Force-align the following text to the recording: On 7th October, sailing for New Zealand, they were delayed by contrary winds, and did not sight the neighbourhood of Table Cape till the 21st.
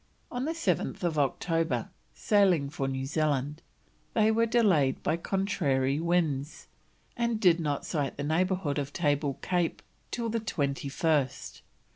On 0.31 0.47
7th 0.47 1.03
October, 1.15 1.89
sailing 2.15 2.71
for 2.71 2.87
New 2.87 3.05
Zealand, 3.05 3.61
they 4.15 4.31
were 4.31 4.47
delayed 4.47 5.03
by 5.03 5.15
contrary 5.15 5.99
winds, 5.99 6.65
and 7.15 7.39
did 7.39 7.59
not 7.59 7.85
sight 7.85 8.17
the 8.17 8.23
neighbourhood 8.23 8.79
of 8.79 8.93
Table 8.93 9.37
Cape 9.43 9.83
till 10.09 10.29
the 10.29 10.39
21st. 10.39 11.61